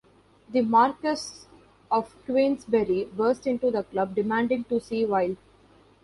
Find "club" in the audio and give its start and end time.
3.83-4.15